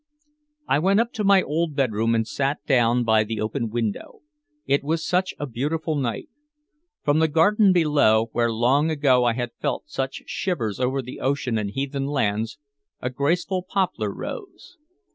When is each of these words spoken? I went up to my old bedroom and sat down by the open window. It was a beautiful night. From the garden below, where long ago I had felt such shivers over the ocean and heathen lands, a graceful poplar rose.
I 0.67 0.79
went 0.79 0.99
up 0.99 1.11
to 1.13 1.23
my 1.23 1.43
old 1.43 1.75
bedroom 1.75 2.15
and 2.15 2.27
sat 2.27 2.65
down 2.65 3.03
by 3.03 3.23
the 3.23 3.39
open 3.39 3.69
window. 3.69 4.21
It 4.65 4.83
was 4.83 5.07
a 5.37 5.45
beautiful 5.45 5.95
night. 5.95 6.27
From 7.03 7.19
the 7.19 7.27
garden 7.27 7.71
below, 7.71 8.29
where 8.31 8.51
long 8.51 8.89
ago 8.89 9.25
I 9.25 9.33
had 9.33 9.51
felt 9.61 9.83
such 9.85 10.23
shivers 10.25 10.79
over 10.79 11.03
the 11.03 11.19
ocean 11.19 11.59
and 11.59 11.69
heathen 11.69 12.07
lands, 12.07 12.57
a 12.99 13.11
graceful 13.11 13.61
poplar 13.61 14.11
rose. 14.11 14.77